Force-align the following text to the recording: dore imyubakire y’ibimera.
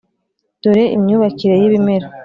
dore 0.61 0.83
imyubakire 0.97 1.53
y’ibimera. 1.57 2.07